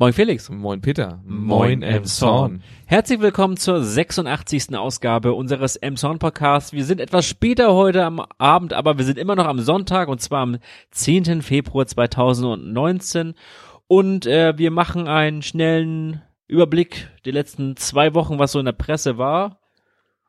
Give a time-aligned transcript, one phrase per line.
[0.00, 0.48] Moin Felix.
[0.48, 1.20] Moin Peter.
[1.26, 2.62] Moin Emson.
[2.86, 4.74] Herzlich willkommen zur 86.
[4.74, 6.72] Ausgabe unseres Emson Podcasts.
[6.72, 10.22] Wir sind etwas später heute am Abend, aber wir sind immer noch am Sonntag und
[10.22, 10.56] zwar am
[10.92, 11.42] 10.
[11.42, 13.34] Februar 2019
[13.88, 18.72] und äh, wir machen einen schnellen Überblick die letzten zwei Wochen, was so in der
[18.72, 19.60] Presse war.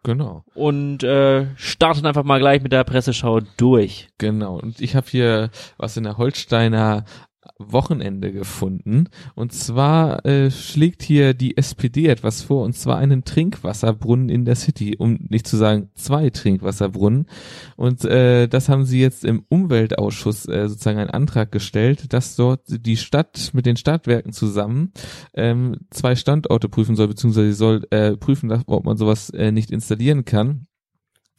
[0.04, 0.44] Genau.
[0.54, 4.10] Und äh, starten einfach mal gleich mit der Presseschau durch.
[4.18, 4.60] Genau.
[4.60, 7.06] Und ich habe hier was in der Holsteiner
[7.58, 9.06] Wochenende gefunden.
[9.36, 14.56] Und zwar äh, schlägt hier die SPD etwas vor, und zwar einen Trinkwasserbrunnen in der
[14.56, 17.26] City, um nicht zu sagen zwei Trinkwasserbrunnen.
[17.76, 22.62] Und äh, das haben sie jetzt im Umweltausschuss äh, sozusagen einen Antrag gestellt, dass dort
[22.68, 24.92] die Stadt mit den Stadtwerken zusammen
[25.34, 30.26] ähm, zwei Standorte prüfen soll, beziehungsweise soll äh, prüfen, ob man sowas äh, nicht installieren
[30.26, 30.68] kann.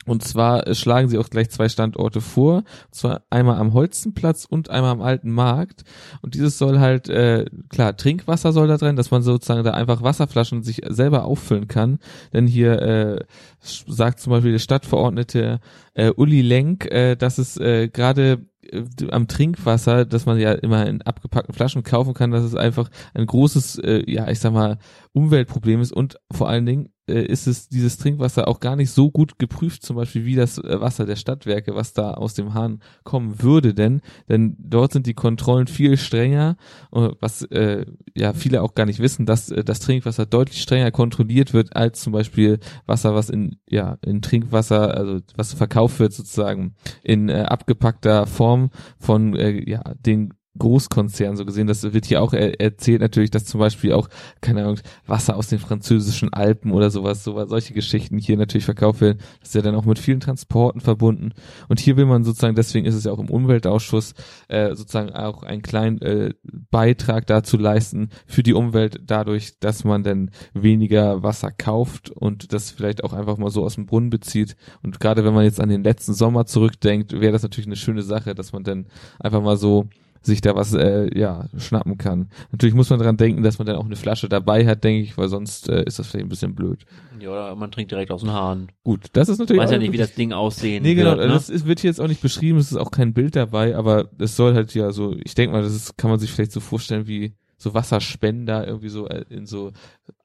[0.06, 4.44] Und zwar äh, schlagen sie auch gleich zwei Standorte vor, und zwar einmal am Holzenplatz
[4.44, 5.82] und einmal am Alten Markt.
[6.22, 10.02] Und dieses soll halt, äh, klar, Trinkwasser soll da drin, dass man sozusagen da einfach
[10.02, 11.98] Wasserflaschen sich selber auffüllen kann.
[12.32, 13.24] Denn hier äh,
[13.60, 15.60] sagt zum Beispiel der Stadtverordnete
[15.94, 20.86] äh, Uli Lenk, äh, dass es äh, gerade äh, am Trinkwasser, dass man ja immer
[20.86, 24.78] in abgepackten Flaschen kaufen kann, dass es einfach ein großes, äh, ja, ich sag mal,
[25.12, 29.10] Umweltproblem ist und vor allen Dingen äh, ist es dieses Trinkwasser auch gar nicht so
[29.10, 32.80] gut geprüft, zum Beispiel wie das äh, Wasser der Stadtwerke, was da aus dem Hahn
[33.04, 36.56] kommen würde denn, denn dort sind die Kontrollen viel strenger,
[36.92, 40.90] äh, was äh, ja viele auch gar nicht wissen, dass äh, das Trinkwasser deutlich strenger
[40.90, 46.12] kontrolliert wird als zum Beispiel Wasser, was in ja in Trinkwasser, also was verkauft wird
[46.12, 51.66] sozusagen in äh, abgepackter Form von äh, ja den Großkonzern so gesehen.
[51.66, 54.08] Das wird hier auch er erzählt natürlich, dass zum Beispiel auch,
[54.40, 59.00] keine Ahnung, Wasser aus den französischen Alpen oder sowas, sowas, solche Geschichten hier natürlich verkauft
[59.00, 59.18] werden.
[59.40, 61.32] Das ist ja dann auch mit vielen Transporten verbunden.
[61.68, 64.14] Und hier will man sozusagen, deswegen ist es ja auch im Umweltausschuss,
[64.48, 66.34] äh, sozusagen auch einen kleinen äh,
[66.70, 72.70] Beitrag dazu leisten für die Umwelt, dadurch, dass man dann weniger Wasser kauft und das
[72.70, 74.56] vielleicht auch einfach mal so aus dem Brunnen bezieht.
[74.82, 78.02] Und gerade wenn man jetzt an den letzten Sommer zurückdenkt, wäre das natürlich eine schöne
[78.02, 78.86] Sache, dass man dann
[79.18, 79.88] einfach mal so
[80.22, 82.28] sich da was äh, ja schnappen kann.
[82.52, 85.18] Natürlich muss man dran denken, dass man dann auch eine Flasche dabei hat, denke ich,
[85.18, 86.84] weil sonst äh, ist das vielleicht ein bisschen blöd.
[87.20, 88.68] Ja, oder man trinkt direkt aus dem Hahn.
[88.84, 89.62] Gut, das ist natürlich.
[89.62, 91.28] Weiß ja nicht, wie das Ding aussehen Nee, genau, wird, ne?
[91.28, 94.08] das ist, wird hier jetzt auch nicht beschrieben, es ist auch kein Bild dabei, aber
[94.18, 96.60] es soll halt ja so, ich denke mal, das ist, kann man sich vielleicht so
[96.60, 99.72] vorstellen wie so Wasserspender irgendwie so äh, in so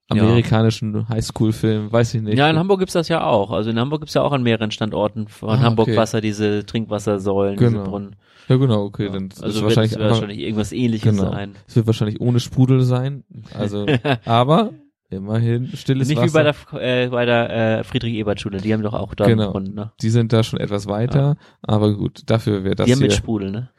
[0.10, 2.38] amerikanischen Highschool-Filmen, weiß ich nicht.
[2.38, 3.52] Ja, in Hamburg gibt's das ja auch.
[3.52, 5.98] Also in Hamburg gibt's ja auch an mehreren Standorten von Ah, Hamburg okay.
[5.98, 7.84] Wasser diese Trinkwassersäulen, diese Genau.
[7.84, 8.16] Brunnen.
[8.48, 9.12] Ja, genau, okay, Ja.
[9.12, 11.32] dann also wird wahrscheinlich, es wahrscheinlich irgendwas ähnliches Genau.
[11.32, 11.56] sein.
[11.68, 13.86] es wird wahrscheinlich ohne Sprudel sein, also,
[14.26, 14.72] aber
[15.10, 16.28] immerhin stilles Nicht Wasser.
[16.28, 16.44] wie bei
[16.80, 19.52] der, äh, bei der äh, Friedrich-Ebert-Schule, die haben doch auch da Genau.
[19.52, 19.92] Brunnen, ne?
[20.02, 23.14] die sind da schon etwas weiter, aber gut, dafür wäre das die haben hier, mit
[23.16, 23.70] Sprudel, ne?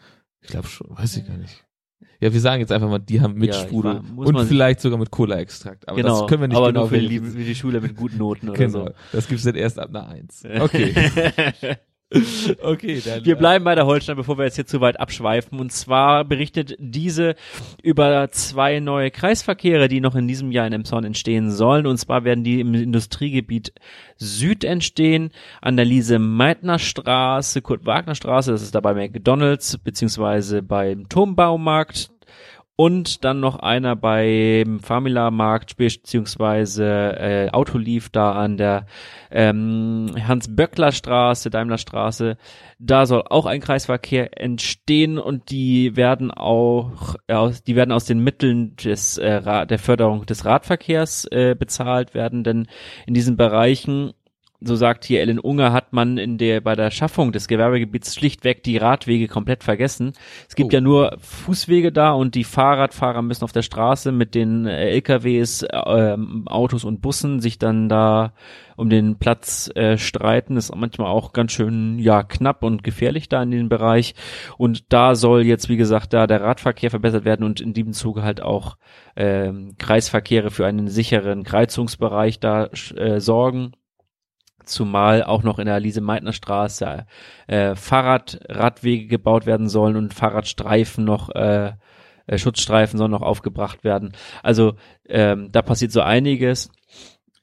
[0.41, 1.65] ich glaube schon, weiß ich gar nicht.
[2.21, 4.99] Ja, wir sagen jetzt einfach mal, die haben mit Ja, Sprudel war- und vielleicht sogar
[4.99, 7.55] mit Cola-Extrakt, aber genau, das können wir nicht aber genau nur für die, für die
[7.55, 8.91] Schule mit guten Noten oder Genau, so.
[9.12, 10.43] das gibt's dann erst ab einer Eins.
[10.61, 10.95] Okay,
[12.63, 13.25] okay, dann.
[13.25, 15.61] Wir äh, bleiben bei der Holstein, bevor wir jetzt hier zu weit abschweifen.
[15.61, 17.35] Und zwar berichtet diese
[17.83, 21.87] über zwei neue Kreisverkehre, die noch in diesem Jahr in Emshorn entstehen sollen.
[21.87, 23.75] Und zwar werden die im Industriegebiet
[24.17, 25.31] Süd entstehen,
[25.61, 32.11] an der Lise-Meitner Straße, Kurt-Wagner-Straße, das ist dabei McDonalds, beziehungsweise beim Turmbaumarkt.
[32.81, 36.84] Und dann noch einer beim Famila-Markt, beziehungsweise
[37.19, 38.87] äh, Autolief da an der
[39.33, 42.37] ähm, Hans-Böckler-Straße, Daimler-Straße.
[42.78, 48.05] Da soll auch ein Kreisverkehr entstehen und die werden auch äh, aus, die werden aus
[48.05, 52.69] den Mitteln des äh, der Förderung des Radverkehrs äh, bezahlt werden, denn
[53.09, 54.12] in diesen Bereichen
[54.61, 58.65] so sagt hier Ellen Unger, hat man in der, bei der Schaffung des Gewerbegebiets schlichtweg
[58.65, 60.13] die Radwege komplett vergessen.
[60.49, 60.75] Es gibt Oh.
[60.75, 65.65] ja nur Fußwege da und die Fahrradfahrer müssen auf der Straße mit den äh, LKWs,
[65.73, 68.33] ähm, Autos und Bussen sich dann da
[68.77, 70.57] um den Platz äh, streiten.
[70.57, 74.15] Ist manchmal auch ganz schön, ja, knapp und gefährlich da in dem Bereich.
[74.57, 78.23] Und da soll jetzt, wie gesagt, da der Radverkehr verbessert werden und in diesem Zuge
[78.23, 78.77] halt auch
[79.15, 82.67] ähm, Kreisverkehre für einen sicheren Kreuzungsbereich da
[82.97, 83.73] äh, sorgen
[84.69, 87.06] zumal auch noch in der Lise-Meitner-Straße
[87.47, 91.73] äh, Fahrradradwege gebaut werden sollen und Fahrradstreifen noch, äh,
[92.26, 94.12] äh, Schutzstreifen sollen noch aufgebracht werden.
[94.43, 94.75] Also
[95.09, 96.70] ähm, da passiert so einiges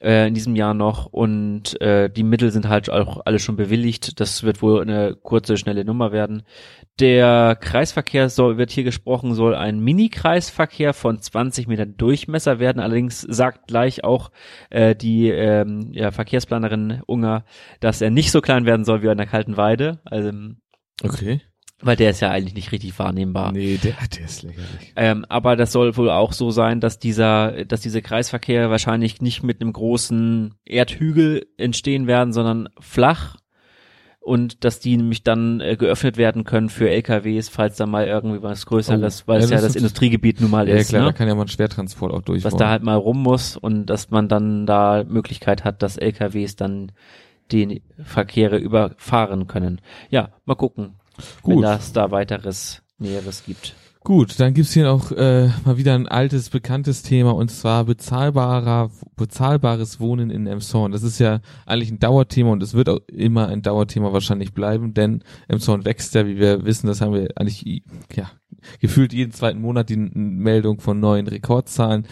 [0.01, 4.19] äh, in diesem Jahr noch und äh, die Mittel sind halt auch alle schon bewilligt.
[4.19, 6.43] Das wird wohl eine kurze, schnelle Nummer werden.
[6.99, 12.79] Der Kreisverkehr soll, wird hier gesprochen, soll ein Mini-Kreisverkehr von 20 Metern Durchmesser werden.
[12.79, 14.31] Allerdings sagt gleich auch
[14.69, 17.45] äh, die ähm, ja, Verkehrsplanerin Unger,
[17.79, 19.99] dass er nicht so klein werden soll wie an der Kalten Weide.
[20.05, 20.31] Also
[21.03, 21.41] Okay.
[21.81, 23.51] Weil der ist ja eigentlich nicht richtig wahrnehmbar.
[23.51, 24.93] Nee, der, der ist lächerlich.
[24.95, 29.43] Ähm, aber das soll wohl auch so sein, dass dieser, dass diese Kreisverkehre wahrscheinlich nicht
[29.43, 33.35] mit einem großen Erdhügel entstehen werden, sondern flach
[34.21, 38.41] und dass die nämlich dann äh, geöffnet werden können für LKWs, falls da mal irgendwie
[38.41, 40.89] was Größeres, Oh, weil ja, es ja das das ist- Industriegebiet nun mal Ja, ist,
[40.89, 41.13] klar, da ne?
[41.13, 42.43] kann ja mal ein Schwertransport auch durch.
[42.43, 46.55] was da halt mal rum muss und dass man dann da Möglichkeit hat, dass LKWs
[46.55, 46.91] dann
[47.51, 49.79] die Verkehre überfahren können.
[50.09, 50.95] Ja, mal gucken,
[51.43, 51.63] wenn Gut.
[51.63, 53.75] das da weiteres Näheres gibt.
[54.05, 58.91] Gut, dann gibt's hier auch äh, mal wieder ein altes, bekanntes Thema und zwar bezahlbarer,
[59.15, 60.91] bezahlbares Wohnen in Emshorn.
[60.91, 64.93] Das ist ja eigentlich ein Dauerthema und es wird auch immer ein Dauerthema wahrscheinlich bleiben,
[64.93, 67.83] denn Emshorn wächst ja, wie wir wissen, das haben wir eigentlich
[68.13, 68.29] ja,
[68.79, 72.05] gefühlt jeden zweiten Monat die Meldung von neuen Rekordzahlen.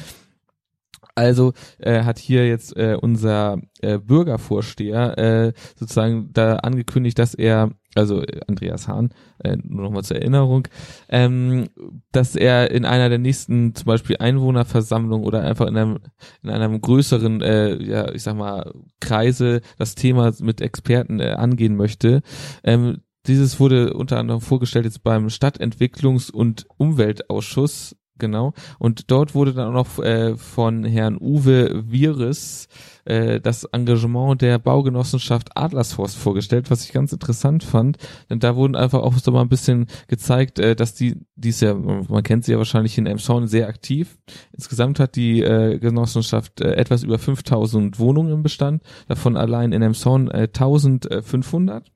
[1.15, 7.71] Also äh, hat hier jetzt äh, unser äh, Bürgervorsteher äh, sozusagen da angekündigt, dass er,
[7.94, 9.13] also äh, Andreas Hahn,
[9.44, 10.68] äh, nur nochmal zur Erinnerung,
[11.10, 11.69] ähm,
[12.12, 16.00] dass er in einer der nächsten zum Beispiel Einwohnerversammlung oder einfach in einem
[16.42, 21.75] in einem größeren, äh, ja ich sag mal Kreise das Thema mit Experten äh, angehen
[21.75, 22.21] möchte.
[22.63, 28.54] Ähm, dieses wurde unter anderem vorgestellt jetzt beim Stadtentwicklungs- und Umweltausschuss genau.
[28.80, 32.68] Und dort wurde dann auch noch äh, von Herrn Uwe Vieres
[33.06, 37.98] äh, das Engagement der Baugenossenschaft Adlersforst vorgestellt, was ich ganz interessant fand.
[38.30, 41.62] Denn da wurden einfach auch so mal ein bisschen gezeigt, äh, dass die, die ist
[41.62, 44.18] ja, man kennt sie ja wahrscheinlich in Emshorn sehr aktiv.
[44.54, 49.81] Insgesamt hat die äh, Genossenschaft äh, etwas über 5000 Wohnungen im Bestand, davon allein in
[49.81, 51.93] Emshorn äh, 1500.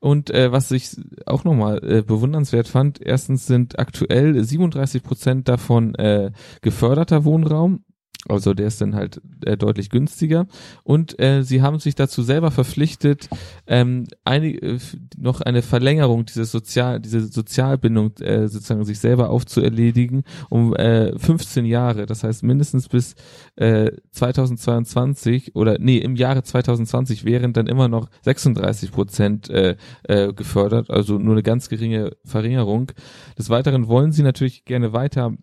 [0.00, 0.96] Und äh, was ich
[1.26, 6.30] auch nochmal äh, bewundernswert fand, erstens sind aktuell 37 Prozent davon äh,
[6.62, 7.84] geförderter Wohnraum.
[8.26, 10.46] Also der ist dann halt äh, deutlich günstiger.
[10.82, 13.28] Und äh, sie haben sich dazu selber verpflichtet,
[13.66, 14.78] ähm, einig, äh,
[15.16, 21.64] noch eine Verlängerung dieses Sozial, diese Sozialbindung äh, sozusagen sich selber aufzuerledigen um äh, 15
[21.64, 22.06] Jahre.
[22.06, 23.14] Das heißt mindestens bis
[23.54, 30.32] äh, 2022 oder nee, im Jahre 2020 wären dann immer noch 36 Prozent äh, äh,
[30.32, 32.90] gefördert, also nur eine ganz geringe Verringerung.
[33.38, 35.34] Des Weiteren wollen sie natürlich gerne weiter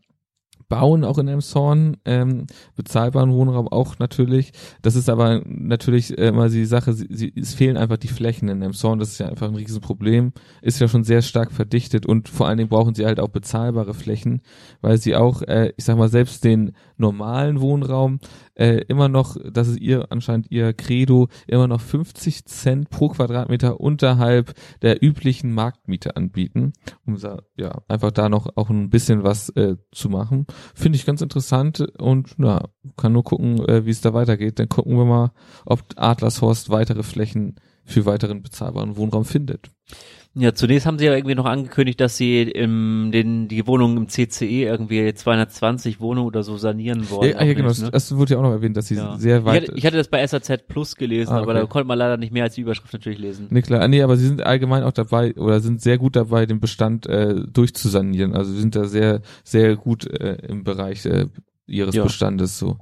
[0.67, 4.51] bauen, auch in Elmshorn, ähm, bezahlbaren Wohnraum auch natürlich.
[4.81, 8.49] Das ist aber natürlich äh, immer die Sache, sie, sie, es fehlen einfach die Flächen
[8.49, 12.29] in Elmshorn, das ist ja einfach ein Riesenproblem, ist ja schon sehr stark verdichtet und
[12.29, 14.41] vor allen Dingen brauchen sie halt auch bezahlbare Flächen,
[14.81, 18.19] weil sie auch, äh, ich sag mal, selbst den normalen Wohnraum
[18.55, 23.79] äh, immer noch, das ist ihr anscheinend ihr Credo, immer noch 50 Cent pro Quadratmeter
[23.79, 26.73] unterhalb der üblichen Marktmiete anbieten,
[27.05, 27.17] um
[27.57, 30.45] ja einfach da noch auch ein bisschen was äh, zu machen.
[30.73, 34.59] Finde ich ganz interessant und na, kann nur gucken, äh, wie es da weitergeht.
[34.59, 35.31] Dann gucken wir mal,
[35.65, 39.69] ob Adlershorst weitere Flächen für weiteren bezahlbaren Wohnraum findet.
[40.37, 44.09] Ja, zunächst haben sie ja irgendwie noch angekündigt, dass sie im, den, die Wohnungen im
[44.09, 47.31] CCE irgendwie 220 Wohnungen oder so sanieren wollen.
[47.31, 47.91] Ja, ja, Auch genau, nicht, ne?
[47.91, 49.17] das wurde ja auch noch erwähnt, dass sie Ja.
[49.17, 51.61] sehr ich, weit hatte, ich hatte das bei SAZ Plus gelesen, Ah, aber okay.
[51.61, 53.47] da konnte man leider nicht mehr als die Überschrift natürlich lesen.
[53.49, 53.81] Nee, klar.
[53.81, 57.05] Ah, Nee, aber sie sind allgemein auch dabei oder sind sehr gut dabei, den Bestand
[57.07, 58.35] äh, durchzusanieren.
[58.35, 61.27] Also sie sind da sehr, sehr gut äh, im Bereich äh,
[61.65, 62.03] ihres Ja.
[62.03, 62.77] Bestandes so.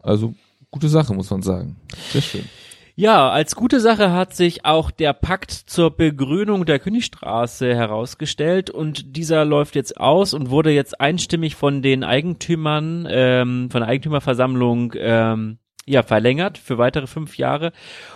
[0.00, 0.34] Also
[0.72, 1.76] gute Sache, muss man sagen.
[2.12, 2.44] Sehr schön.
[3.00, 9.16] Ja, als gute Sache hat sich auch der Pakt zur Begrünung der Königstraße herausgestellt und
[9.16, 14.94] dieser läuft jetzt aus und wurde jetzt einstimmig von den Eigentümern, ähm, von der Eigentümerversammlung
[14.96, 17.70] ähm, ja, verlängert für weitere fünf Jahre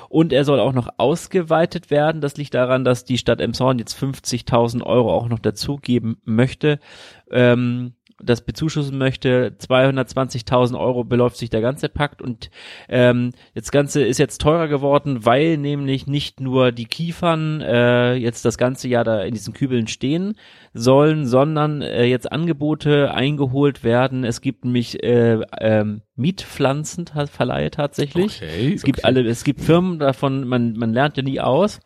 [0.08, 2.20] und er soll auch noch ausgeweitet werden.
[2.20, 6.80] Das liegt daran, dass die Stadt Emshorn jetzt 50.000 Euro auch noch dazugeben möchte.
[7.30, 9.54] Ähm, das bezuschussen möchte.
[9.58, 12.50] 220.000 Euro beläuft sich der ganze Pakt und
[12.88, 18.44] ähm, das Ganze ist jetzt teurer geworden, weil nämlich nicht nur die Kiefern äh, jetzt
[18.44, 20.34] das ganze Jahr da in diesen Kübeln stehen
[20.74, 24.24] sollen, sondern äh, jetzt Angebote eingeholt werden.
[24.24, 28.42] Es gibt nämlich äh, ähm, Mietpflanzen Verleihe tatsächlich.
[28.42, 31.80] Okay, Es gibt alle, es gibt Firmen davon, man, man lernt ja nie aus.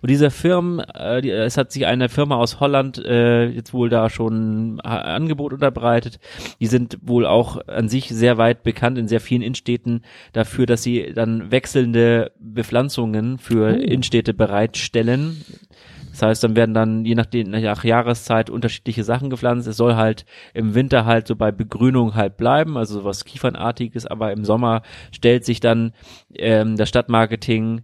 [0.00, 3.88] Und diese Firmen, äh, die, es hat sich eine Firma aus Holland äh, jetzt wohl
[3.88, 6.20] da schon ein Angebot unterbreitet.
[6.60, 10.84] Die sind wohl auch an sich sehr weit bekannt in sehr vielen Innenstädten dafür, dass
[10.84, 13.74] sie dann wechselnde Bepflanzungen für Oh.
[13.74, 15.44] Innenstädte bereitstellen.
[16.22, 19.66] Das heißt, dann werden dann je nachdem nach Jahreszeit unterschiedliche Sachen gepflanzt.
[19.66, 20.24] Es soll halt
[20.54, 25.44] im Winter halt so bei Begrünung halt bleiben, also sowas Kiefernartiges, aber im Sommer stellt
[25.44, 25.90] sich dann
[26.32, 27.82] ähm, das Stadtmarketing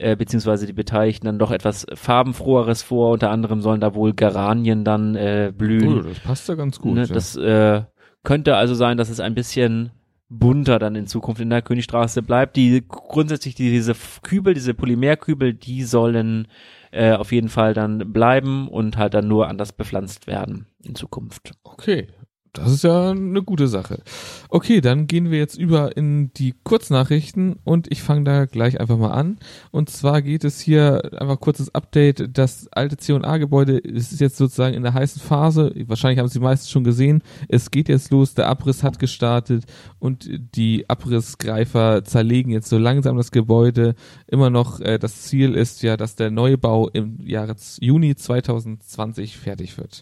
[0.00, 3.12] äh, beziehungsweise die Beteiligten dann doch etwas farbenfroheres vor.
[3.12, 6.00] Unter anderem sollen da wohl Geranien dann äh, blühen.
[6.00, 6.94] Oh, das passt ja ganz gut.
[6.94, 7.04] ne?
[7.04, 7.14] ja.
[7.14, 7.82] Das äh,
[8.24, 9.92] könnte also sein, dass es ein bisschen
[10.28, 12.56] bunter dann in Zukunft in der Königstraße bleibt.
[12.56, 16.48] Die grundsätzlich diese Kübel, diese Polymerkübel, die sollen
[16.90, 21.52] äh, auf jeden Fall dann bleiben und halt dann nur anders bepflanzt werden in Zukunft.
[21.64, 22.08] Okay,
[22.58, 24.00] das ist ja eine gute Sache.
[24.48, 28.96] Okay, dann gehen wir jetzt über in die Kurznachrichten und ich fange da gleich einfach
[28.96, 29.38] mal an.
[29.70, 32.36] Und zwar geht es hier einfach kurzes Update.
[32.36, 35.72] Das alte C&A-Gebäude ist jetzt sozusagen in der heißen Phase.
[35.86, 37.22] Wahrscheinlich haben Sie meistens schon gesehen.
[37.48, 38.34] Es geht jetzt los.
[38.34, 39.64] Der Abriss hat gestartet
[39.98, 43.94] und die Abrissgreifer zerlegen jetzt so langsam das Gebäude.
[44.26, 49.76] Immer noch äh, das Ziel ist ja, dass der Neubau im Jahre Juni 2020 fertig
[49.78, 50.00] wird.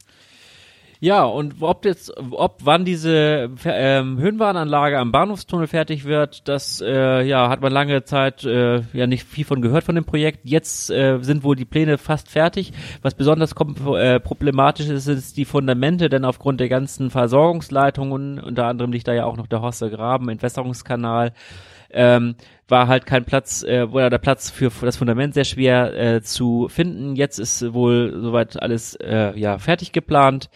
[1.05, 7.21] Ja, und ob jetzt, ob wann diese ähm, Höhenbahnanlage am Bahnhofstunnel fertig wird, das äh,
[7.21, 10.41] ja hat man lange Zeit äh, ja nicht viel von gehört von dem Projekt.
[10.45, 12.73] Jetzt äh, sind wohl die Pläne fast fertig.
[13.03, 18.91] Was besonders äh, problematisch ist, ist die Fundamente, denn aufgrund der ganzen Versorgungsleitungen, unter anderem
[18.91, 21.35] liegt da ja auch noch der Horster Graben, Entwässerungskanal,
[21.91, 22.35] ähm,
[22.67, 26.23] war halt kein Platz, äh, oder der Platz für, für das Fundament sehr schwer äh,
[26.23, 27.15] zu finden.
[27.15, 30.49] Jetzt ist wohl soweit alles äh, ja fertig geplant.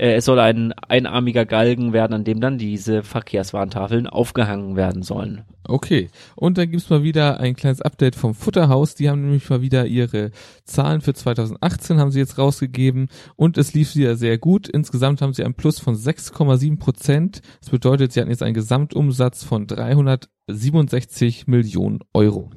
[0.00, 5.42] Äh, es soll ein einarmiger Galgen werden, an dem dann diese Verkehrswarntafeln aufgehangen werden sollen.
[5.64, 8.94] Okay, und dann gibt's mal wieder ein kleines Update vom Futterhaus.
[8.94, 10.30] Die haben nämlich mal wieder ihre
[10.64, 14.68] Zahlen für 2018 haben sie jetzt rausgegeben und es lief wieder sehr gut.
[14.68, 17.42] Insgesamt haben sie ein Plus von 6,7 Prozent.
[17.60, 22.50] Das bedeutet, sie hatten jetzt einen Gesamtumsatz von 367 Millionen Euro.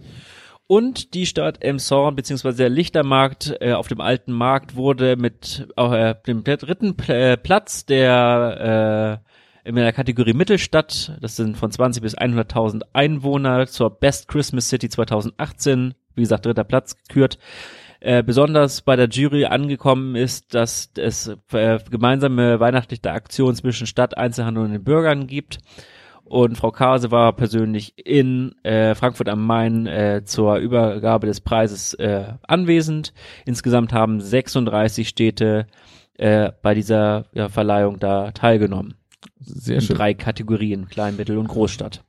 [0.67, 6.15] Und die Stadt Emshorn beziehungsweise der Lichtermarkt äh, auf dem alten Markt wurde mit äh,
[6.25, 9.33] dem dritten äh, Platz der äh,
[9.65, 14.89] in der Kategorie Mittelstadt, das sind von 20 bis 100.000 Einwohner, zur Best Christmas City
[14.89, 17.37] 2018, wie gesagt, dritter Platz gekürt.
[18.01, 24.17] Äh, besonders bei der Jury angekommen ist, dass es äh, gemeinsame weihnachtliche Aktionen zwischen Stadt,
[24.17, 25.59] Einzelhandel und den Bürgern gibt.
[26.25, 31.93] Und Frau Kase war persönlich in äh, Frankfurt am Main äh, zur Übergabe des Preises
[31.95, 33.13] äh, anwesend.
[33.45, 35.67] Insgesamt haben 36 Städte
[36.17, 38.95] äh, bei dieser ja, Verleihung da teilgenommen.
[39.39, 39.91] Sehr schön.
[39.91, 42.03] In drei Kategorien, Klein, Mittel und Großstadt.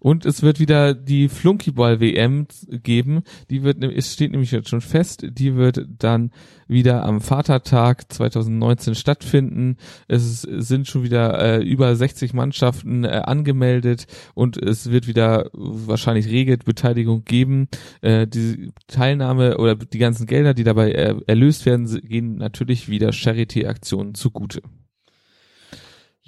[0.00, 3.22] Und es wird wieder die Flunkyball WM geben.
[3.50, 5.26] Die wird, es steht nämlich jetzt schon fest.
[5.28, 6.30] Die wird dann
[6.68, 9.76] wieder am Vatertag 2019 stattfinden.
[10.08, 16.28] Es sind schon wieder äh, über 60 Mannschaften äh, angemeldet und es wird wieder wahrscheinlich
[16.28, 17.68] rege Beteiligung geben.
[18.00, 23.12] Äh, die Teilnahme oder die ganzen Gelder, die dabei äh, erlöst werden, gehen natürlich wieder
[23.12, 24.62] Charity-Aktionen zugute.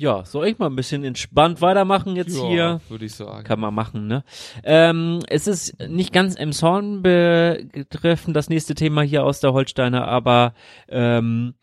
[0.02, 2.80] Ja, soll ich mal ein bisschen entspannt weitermachen jetzt ja, hier?
[2.88, 3.44] würde ich sagen.
[3.44, 4.24] Kann man machen, ne?
[4.64, 10.08] Ähm, es ist nicht ganz im Zorn betreffend das nächste Thema hier aus der Holsteiner,
[10.08, 10.54] aber
[10.88, 11.54] ähm,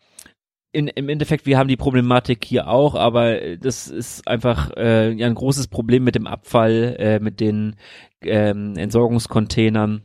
[0.72, 5.26] in, im Endeffekt, wir haben die Problematik hier auch, aber das ist einfach äh, ja
[5.26, 7.76] ein großes Problem mit dem Abfall, äh, mit den
[8.22, 10.00] ähm, Entsorgungscontainern.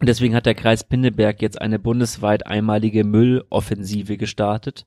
[0.00, 4.86] Und deswegen hat der Kreis Pinneberg jetzt eine bundesweit einmalige Mülloffensive gestartet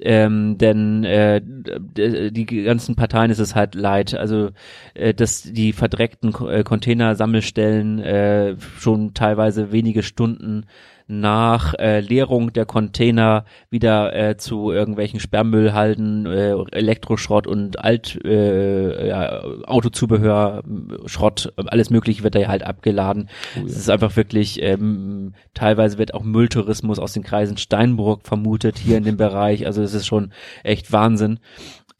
[0.00, 4.50] ähm, denn äh, die ganzen Parteien ist es halt leid, also
[4.94, 10.66] äh, dass die verdreckten äh, Containersammelstellen äh, schon teilweise wenige Stunden
[11.08, 19.08] nach äh, Leerung der Container wieder äh, zu irgendwelchen Sperrmüllhalden, äh, Elektroschrott und Alt äh,
[19.08, 20.64] ja, Autozubehör,
[21.06, 23.28] Schrott, alles mögliche wird da ja halt abgeladen.
[23.54, 23.66] Es oh ja.
[23.66, 29.04] ist einfach wirklich, ähm, teilweise wird auch Mülltourismus aus den Kreisen Steinburg vermutet hier in
[29.04, 29.66] dem Bereich.
[29.66, 30.32] Also es ist schon
[30.64, 31.38] echt Wahnsinn.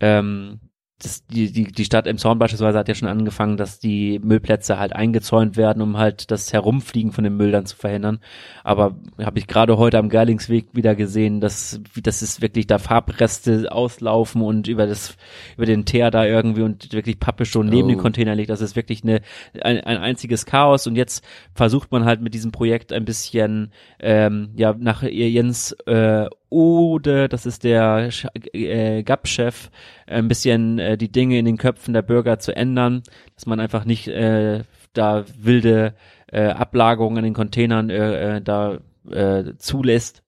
[0.01, 0.61] Ähm,
[1.03, 4.95] das, die, die, die Stadt Emshorn beispielsweise hat ja schon angefangen, dass die Müllplätze halt
[4.95, 8.19] eingezäunt werden, um halt das Herumfliegen von dem Müll dann zu verhindern.
[8.65, 13.71] Aber habe ich gerade heute am Gerlingsweg wieder gesehen, dass, dass es wirklich da Farbreste
[13.71, 15.19] auslaufen und über das,
[15.59, 17.91] über den Teer da irgendwie und wirklich Pappe schon neben oh.
[17.91, 18.49] den Container liegt.
[18.49, 19.21] Das ist wirklich eine,
[19.61, 20.87] ein, ein einziges Chaos.
[20.87, 21.23] Und jetzt
[21.55, 26.27] versucht man halt mit diesem Projekt ein bisschen, ähm, ja, nach Jens äh,
[26.57, 28.09] Ode, das ist der
[28.55, 29.71] äh, GAP-Chef,
[30.07, 33.03] ein bisschen äh, die Dinge in den Köpfen der Bürger zu ändern,
[33.35, 34.63] dass man einfach nicht äh,
[34.95, 35.95] da wilde
[36.33, 38.79] äh, Ablagerungen in den Containern äh, äh, da
[39.11, 40.23] äh, zulässt,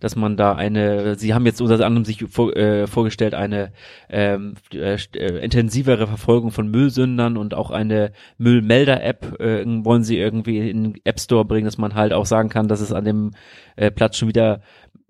[0.00, 3.72] dass man da eine, sie haben jetzt unter anderem sich vor, äh, vorgestellt, eine
[4.08, 10.70] ähm, äh, äh, intensivere Verfolgung von Müllsündern und auch eine Müllmelder-App äh, wollen sie irgendwie
[10.70, 13.32] in den App Store bringen, dass man halt auch sagen kann, dass es an dem
[13.76, 14.62] äh, Platz schon wieder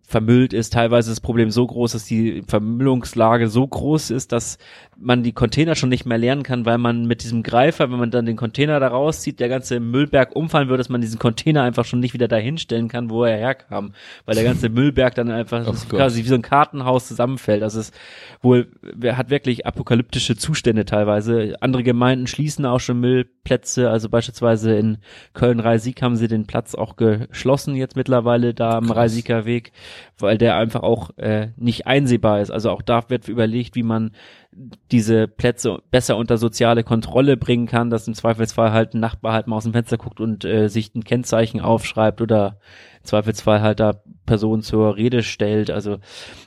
[0.06, 0.74] vermüllt ist.
[0.74, 4.58] Teilweise ist das Problem so groß, dass die Vermüllungslage so groß ist, dass
[4.96, 8.10] man die Container schon nicht mehr leeren kann, weil man mit diesem Greifer, wenn man
[8.10, 11.84] dann den Container da rauszieht, der ganze Müllberg umfallen würde, dass man diesen Container einfach
[11.84, 13.92] schon nicht wieder dahin stellen kann, wo er herkam,
[14.26, 17.62] weil der ganze Müllberg dann einfach quasi wie so ein Kartenhaus zusammenfällt.
[17.62, 17.94] Also es ist
[18.42, 21.56] wohl, wer hat wirklich apokalyptische Zustände teilweise.
[21.60, 24.98] Andere Gemeinden schließen auch schon Müllplätze, also beispielsweise in
[25.32, 28.96] Köln-Rhein-Sieg haben sie den Platz auch geschlossen jetzt mittlerweile da am Krass.
[28.96, 29.72] Rhein-Sieger Weg,
[30.18, 32.50] weil der einfach auch äh, nicht einsehbar ist.
[32.50, 34.12] Also auch da wird überlegt, wie man
[34.90, 39.46] diese Plätze besser unter soziale Kontrolle bringen kann, dass im Zweifelsfall halt ein Nachbar halt
[39.46, 42.58] mal aus dem Fenster guckt und äh, sich ein Kennzeichen aufschreibt oder
[43.00, 45.70] im Zweifelsfall halt da Personen zur Rede stellt.
[45.70, 45.98] Also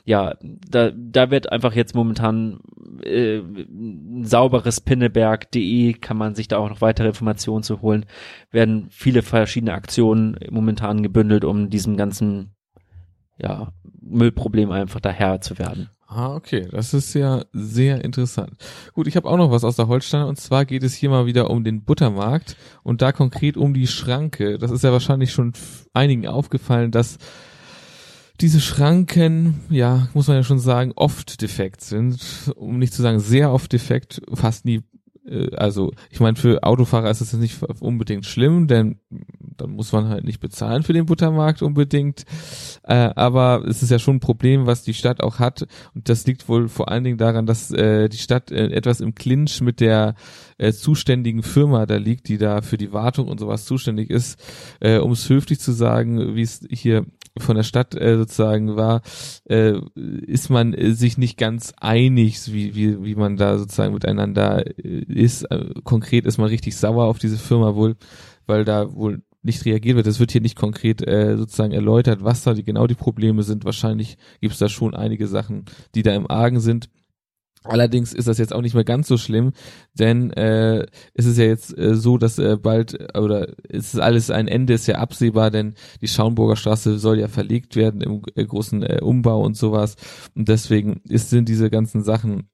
[0.04, 2.60] ja, da, da wird einfach jetzt momentan
[3.02, 3.42] äh,
[4.22, 8.06] sauberes Pinneberg.de kann man sich da auch noch weitere Informationen zu holen.
[8.50, 12.54] Werden viele verschiedene Aktionen momentan gebündelt, um diesem ganzen
[13.38, 15.88] ja, Müllproblem einfach daher zu werden.
[16.10, 18.52] Ah, okay, das ist ja sehr interessant.
[18.94, 21.26] Gut, ich habe auch noch was aus der Holsteiner und zwar geht es hier mal
[21.26, 24.56] wieder um den Buttermarkt und da konkret um die Schranke.
[24.56, 25.52] Das ist ja wahrscheinlich schon
[25.92, 27.18] einigen aufgefallen, dass
[28.40, 33.20] diese Schranken, ja, muss man ja schon sagen, oft defekt sind, um nicht zu sagen
[33.20, 34.82] sehr oft defekt, fast nie
[35.28, 38.98] äh, also ich meine, für Autofahrer ist das jetzt nicht unbedingt schlimm, denn
[39.60, 42.24] dann muss man halt nicht bezahlen für den Buttermarkt unbedingt.
[42.84, 45.66] Äh, aber es ist ja schon ein Problem, was die Stadt auch hat.
[45.94, 49.14] Und das liegt wohl vor allen Dingen daran, dass äh, die Stadt äh, etwas im
[49.14, 50.14] Clinch mit der
[50.58, 54.38] äh, zuständigen Firma da liegt, die da für die Wartung und sowas zuständig ist.
[54.80, 57.04] Äh, um es höflich zu sagen, wie es hier
[57.36, 59.02] von der Stadt äh, sozusagen war,
[59.44, 64.66] äh, ist man äh, sich nicht ganz einig, wie, wie, wie man da sozusagen miteinander
[64.66, 65.44] äh, ist.
[65.44, 67.96] Äh, konkret ist man richtig sauer auf diese Firma wohl,
[68.46, 70.06] weil da wohl nicht reagiert wird.
[70.06, 73.64] Es wird hier nicht konkret äh, sozusagen erläutert, was da die, genau die Probleme sind.
[73.64, 75.64] Wahrscheinlich gibt es da schon einige Sachen,
[75.94, 76.88] die da im Argen sind.
[77.64, 79.52] Allerdings ist das jetzt auch nicht mehr ganz so schlimm,
[79.92, 84.30] denn äh, es ist ja jetzt äh, so, dass äh, bald oder es ist alles
[84.30, 88.44] ein Ende ist ja absehbar, denn die Schaumburger Straße soll ja verlegt werden im äh,
[88.44, 89.96] großen äh, Umbau und sowas
[90.36, 92.48] und deswegen ist, sind diese ganzen Sachen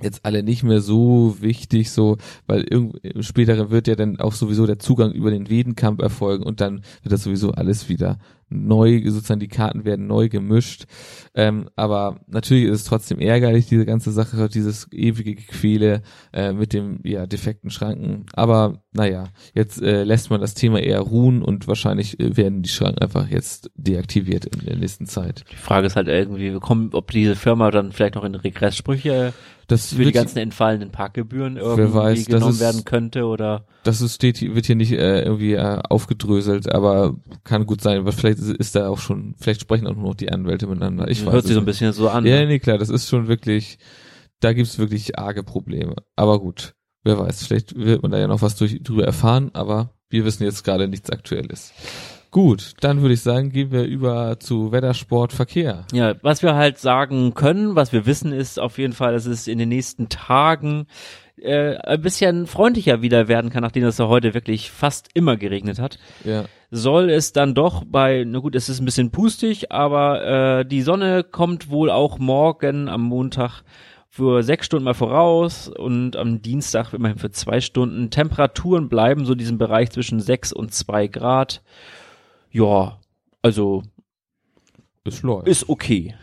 [0.00, 4.32] jetzt alle nicht mehr so wichtig, so, weil irgend, im späteren wird ja dann auch
[4.32, 9.02] sowieso der Zugang über den Wedenkamp erfolgen und dann wird das sowieso alles wieder neu,
[9.06, 10.84] sozusagen die Karten werden neu gemischt.
[11.34, 16.72] Ähm, aber natürlich ist es trotzdem ärgerlich, diese ganze Sache, dieses ewige Gequäle äh, mit
[16.72, 18.26] dem ja defekten Schranken.
[18.34, 19.24] Aber naja,
[19.54, 23.28] jetzt äh, lässt man das Thema eher ruhen und wahrscheinlich äh, werden die Schranken einfach
[23.28, 25.44] jetzt deaktiviert in der nächsten Zeit.
[25.50, 29.32] Die Frage ist halt irgendwie, kommen, ob diese Firma dann vielleicht noch in Regresssprüche
[29.68, 34.14] Das für die ganzen entfallenden Parkgebühren irgendwie weiß, genommen ist- werden könnte oder Das ist,
[34.14, 38.38] steht, hier- wird hier nicht äh, irgendwie äh, aufgedröselt, aber kann gut sein, weil vielleicht
[38.38, 41.08] ist, da auch schon, vielleicht sprechen auch nur noch die Anwälte miteinander.
[41.08, 42.24] Ich weiß hört sich so ein bisschen so an.
[42.24, 42.46] Ja, ne?
[42.46, 43.78] nee, klar, das ist schon wirklich,
[44.40, 45.96] da gibt's wirklich arge Probleme.
[46.14, 49.90] Aber gut, wer weiß, vielleicht wird man da ja noch was durch, drüber erfahren, aber
[50.10, 51.72] wir wissen jetzt gerade nichts Aktuelles.
[52.30, 55.86] Gut, dann würde ich sagen, gehen wir über zu Wettersport, Verkehr.
[55.92, 59.48] Ja, was wir halt sagen können, was wir wissen, ist auf jeden Fall, dass es
[59.48, 60.86] in den nächsten Tagen
[61.40, 65.78] äh, ein bisschen freundlicher wieder werden kann, nachdem es ja heute wirklich fast immer geregnet
[65.78, 65.98] hat.
[66.24, 70.66] Ja, Soll es dann doch bei, na gut, es ist ein bisschen pustig, aber äh,
[70.66, 73.62] die Sonne kommt wohl auch morgen am Montag
[74.10, 78.10] für sechs Stunden mal voraus und am Dienstag immerhin für zwei Stunden.
[78.10, 81.62] Temperaturen bleiben so in diesem Bereich zwischen sechs und zwei Grad.
[82.56, 82.98] Ja,
[83.42, 83.82] also
[85.04, 85.46] es läuft.
[85.46, 86.14] ist okay.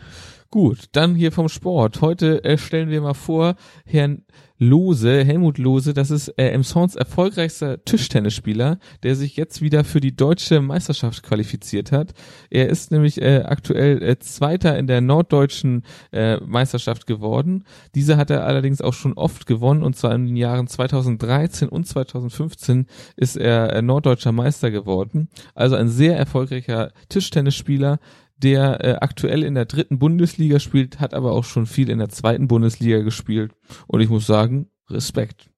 [0.54, 2.00] Gut, dann hier vom Sport.
[2.00, 4.22] Heute äh, stellen wir mal vor, Herrn
[4.56, 10.14] Lose, Helmut Lose, das ist äh, Emsons erfolgreichster Tischtennisspieler, der sich jetzt wieder für die
[10.14, 12.14] deutsche Meisterschaft qualifiziert hat.
[12.50, 17.64] Er ist nämlich äh, aktuell äh, Zweiter in der norddeutschen äh, Meisterschaft geworden.
[17.96, 21.88] Diese hat er allerdings auch schon oft gewonnen und zwar in den Jahren 2013 und
[21.88, 22.86] 2015
[23.16, 25.28] ist er äh, norddeutscher Meister geworden.
[25.56, 27.98] Also ein sehr erfolgreicher Tischtennisspieler,
[28.36, 32.08] der äh, aktuell in der dritten Bundesliga spielt, hat aber auch schon viel in der
[32.08, 33.52] zweiten Bundesliga gespielt.
[33.86, 35.50] Und ich muss sagen, Respekt.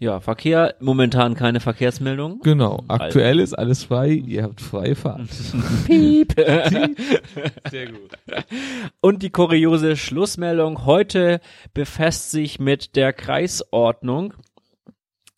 [0.00, 2.38] Ja, Verkehr, momentan keine Verkehrsmeldung.
[2.44, 2.84] Genau.
[2.86, 4.10] Aktuell ist alles frei.
[4.10, 5.28] Ihr habt freie Fahrt.
[5.86, 6.34] Piep.
[7.70, 8.10] Sehr gut.
[9.00, 11.40] Und die kuriose Schlussmeldung heute
[11.74, 14.34] befasst sich mit der Kreisordnung.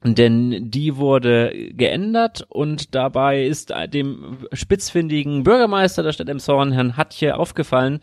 [0.03, 7.37] Denn die wurde geändert und dabei ist dem spitzfindigen Bürgermeister der Stadt Emshorn, Herrn Hatje,
[7.37, 8.01] aufgefallen,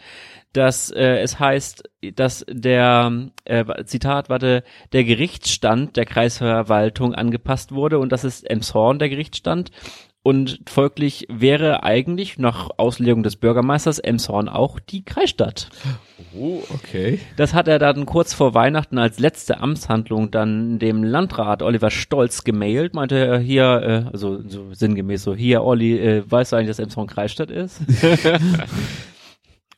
[0.54, 7.98] dass äh, es heißt, dass der, äh, Zitat, warte, der Gerichtsstand der Kreisverwaltung angepasst wurde
[7.98, 9.72] und das ist Emshorn der Gerichtsstand
[10.22, 15.70] und folglich wäre eigentlich nach Auslegung des Bürgermeisters Emshorn auch die Kreisstadt.
[16.40, 17.20] Oh, okay.
[17.36, 22.44] Das hat er dann kurz vor Weihnachten als letzte Amtshandlung dann dem Landrat Oliver Stolz
[22.44, 26.70] gemailt, meinte er hier, äh, also so sinngemäß so, hier Olli, äh, weißt du eigentlich,
[26.70, 27.82] dass Emshorn Kreisstadt ist?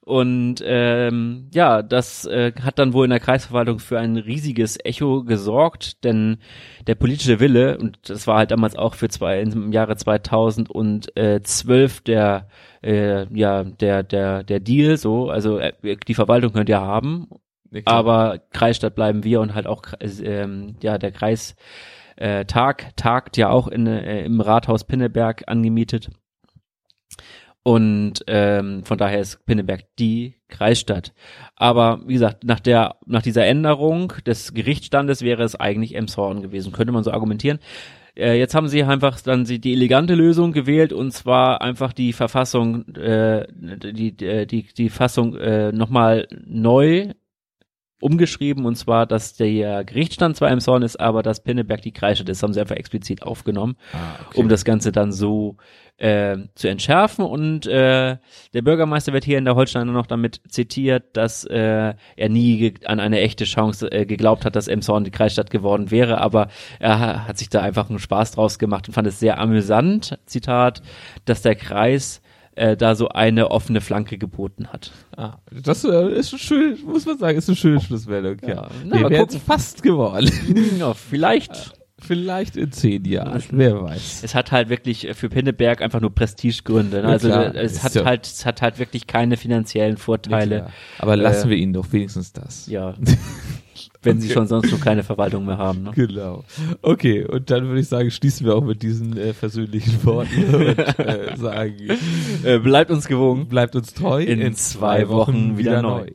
[0.10, 5.24] Und ähm, ja, das äh, hat dann wohl in der Kreisverwaltung für ein riesiges Echo
[5.24, 6.40] gesorgt, denn
[6.88, 12.48] der politische Wille, und das war halt damals auch für zwei, im Jahre 2012 der
[12.82, 15.74] äh, ja der der der Deal so, also äh,
[16.08, 17.28] die Verwaltung könnt ihr haben,
[17.86, 21.56] aber Kreisstadt bleiben wir und halt auch äh, ähm, ja der Kreis
[22.16, 26.10] äh, Tag tagt ja auch in, äh, im Rathaus Pinneberg angemietet.
[27.64, 31.14] Und ähm, von daher ist Pinneberg die Kreisstadt.
[31.56, 36.72] Aber wie gesagt, nach der nach dieser Änderung des Gerichtsstandes wäre es eigentlich Emshorn gewesen,
[36.72, 37.60] könnte man so argumentieren.
[38.16, 42.14] Äh, jetzt haben sie einfach dann sie die elegante Lösung gewählt und zwar einfach die
[42.14, 47.10] Verfassung, äh, die die die, die Fassung äh, nochmal neu
[48.02, 52.42] umgeschrieben und zwar, dass der Gerichtsstand zwar Emshorn ist, aber dass Pinneberg die Kreisstadt ist,
[52.44, 54.40] haben sie einfach explizit aufgenommen ah, okay.
[54.40, 55.58] um das Ganze dann so
[55.98, 57.26] äh, zu entschärfen.
[57.26, 58.18] Und äh,
[58.54, 63.00] der Bürgermeister wird hier in der Holsteiner noch damit zitiert, dass äh, er nie an
[63.00, 66.48] eine echte Chance äh, geglaubt hat, dass Emshorn die Kreisstadt geworden wäre, aber
[66.80, 70.18] er ha- hat sich da einfach einen Spaß draus gemacht und fand es sehr amüsant,
[70.26, 70.82] Zitat,
[71.26, 72.22] dass der Kreis
[72.60, 74.92] äh, da so eine offene Flanke geboten hat.
[75.18, 78.38] Ah, das äh, ist schon schön, muss man sagen, ist eine schöne Schlussmeldung.
[78.42, 80.30] Ja, Ja, na, Wir fast geworden.
[80.80, 81.74] Ja, vielleicht.
[82.02, 84.22] Vielleicht in zehn Jahren, wer weiß.
[84.24, 87.02] Es hat halt wirklich äh, für Pinneberg einfach nur Prestigegründe.
[87.02, 87.08] Ne?
[87.10, 87.54] Also klar.
[87.54, 90.68] äh, es hat ja- halt, es hat halt wirklich keine finanziellen Vorteile.
[91.00, 92.68] Aber lassen Äh, wir ihnen doch wenigstens das.
[92.68, 92.94] Ja.
[94.02, 94.34] Wenn sie Okay.
[94.36, 95.84] schon sonst noch keine Verwaltung mehr haben.
[95.84, 95.92] Ne?
[95.94, 96.46] Genau.
[96.82, 100.80] Okay, und dann würde ich sagen, schließen wir auch mit diesen äh, versöhnlichen Worten und
[101.00, 101.76] äh, sagen,
[102.44, 103.48] Äh, bleibt uns gewogen.
[103.50, 104.24] bleibt uns treu.
[104.24, 106.12] In zwei Wochen wieder neu.